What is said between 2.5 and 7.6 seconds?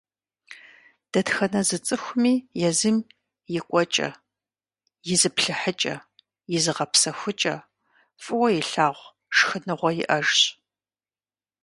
езым и кӏуэкӏэ, и зыплъыхьыкӏэ, и зыгъэпсэхукӏэ,